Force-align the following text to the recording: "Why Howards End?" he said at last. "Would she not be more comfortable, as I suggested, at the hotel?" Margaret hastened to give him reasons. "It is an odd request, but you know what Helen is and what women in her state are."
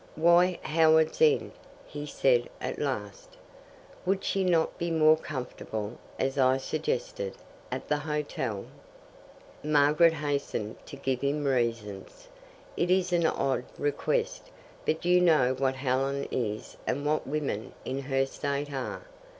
"Why 0.15 0.57
Howards 0.63 1.21
End?" 1.21 1.51
he 1.85 2.07
said 2.07 2.49
at 2.59 2.79
last. 2.79 3.37
"Would 4.03 4.23
she 4.23 4.43
not 4.43 4.79
be 4.79 4.89
more 4.89 5.15
comfortable, 5.15 5.99
as 6.17 6.39
I 6.39 6.57
suggested, 6.57 7.35
at 7.71 7.87
the 7.87 7.97
hotel?" 7.97 8.65
Margaret 9.63 10.13
hastened 10.13 10.77
to 10.87 10.95
give 10.95 11.21
him 11.21 11.43
reasons. 11.45 12.29
"It 12.75 12.89
is 12.89 13.13
an 13.13 13.27
odd 13.27 13.65
request, 13.77 14.49
but 14.87 15.05
you 15.05 15.21
know 15.21 15.53
what 15.53 15.75
Helen 15.75 16.27
is 16.31 16.77
and 16.87 17.05
what 17.05 17.27
women 17.27 17.71
in 17.85 17.99
her 18.01 18.25
state 18.25 18.73
are." 18.73 19.03